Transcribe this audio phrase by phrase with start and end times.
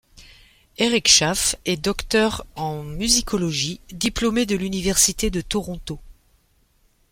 [0.79, 5.99] Eric Chafe est docteur en musicologie, diplômé de l'Université de Toronto.